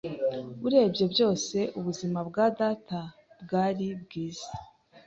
[0.67, 2.99] Urebye byose, ubuzima bwa data
[3.41, 4.49] bwari bwiza.